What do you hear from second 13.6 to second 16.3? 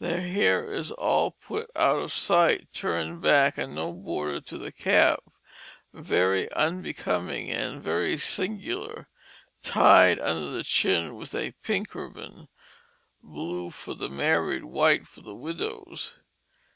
for the married, white for the widows.